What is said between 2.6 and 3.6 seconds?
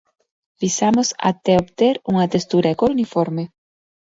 e cor uniforme.